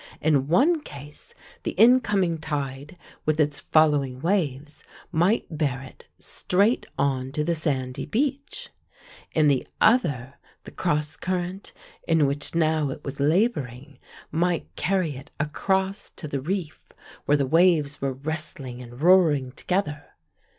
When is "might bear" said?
5.11-5.83